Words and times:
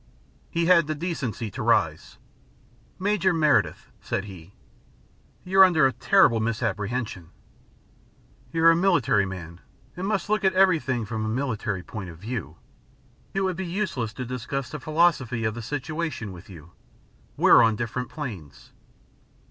He 0.49 0.65
had 0.65 0.87
the 0.87 0.95
decency 0.95 1.51
to 1.51 1.61
rise. 1.61 2.17
"Major 2.97 3.35
Meredyth," 3.35 3.91
said 4.01 4.23
he, 4.25 4.55
"you're 5.43 5.63
under 5.63 5.85
a 5.85 5.91
terrible 5.93 6.39
misapprehension. 6.39 7.29
You're 8.51 8.71
a 8.71 8.75
military 8.75 9.27
man 9.27 9.61
and 9.95 10.07
must 10.07 10.27
look 10.27 10.43
at 10.43 10.53
everything 10.55 11.05
from 11.05 11.23
a 11.23 11.29
military 11.29 11.83
point 11.83 12.09
of 12.09 12.17
view. 12.17 12.55
It 13.35 13.41
would 13.41 13.55
be 13.55 13.67
useless 13.67 14.11
to 14.13 14.25
discuss 14.25 14.71
the 14.71 14.79
philosophy 14.79 15.43
of 15.43 15.53
the 15.53 15.61
situation 15.61 16.31
with 16.31 16.49
you. 16.49 16.71
We're 17.37 17.61
on 17.61 17.75
different 17.75 18.09
planes." 18.09 18.71